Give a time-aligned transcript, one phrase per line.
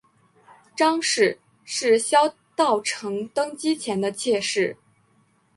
[0.75, 4.77] 张氏是萧道成登基前的妾室。